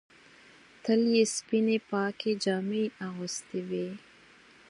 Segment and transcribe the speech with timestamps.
[0.83, 3.89] تل یې سپینې پاکې جامې اغوستې وې.